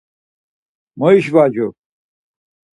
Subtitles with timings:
[0.99, 1.67] Moişvacu…